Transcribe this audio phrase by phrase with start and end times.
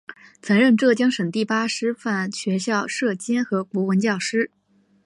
[0.41, 4.49] 曾任浙江省第八师范学校舍监和国文教师。